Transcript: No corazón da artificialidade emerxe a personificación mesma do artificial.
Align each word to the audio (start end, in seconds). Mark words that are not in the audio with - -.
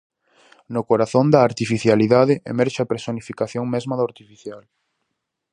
No 0.73 0.81
corazón 0.89 1.27
da 1.33 1.39
artificialidade 1.49 2.33
emerxe 2.53 2.79
a 2.81 2.89
personificación 2.93 3.65
mesma 3.73 3.97
do 3.97 4.07
artificial. 4.09 4.61